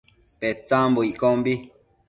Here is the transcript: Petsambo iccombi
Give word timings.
Petsambo 0.39 0.99
iccombi 1.11 1.53